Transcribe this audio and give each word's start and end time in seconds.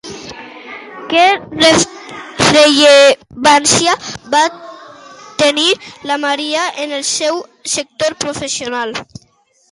Quina 1.09 1.73
rellevància 2.45 3.93
va 4.35 4.41
tenir 5.43 5.65
la 6.13 6.17
Maria 6.23 6.63
en 6.85 6.95
el 7.01 7.05
seu 7.11 7.37
sector 7.75 8.17
professional? 8.25 8.95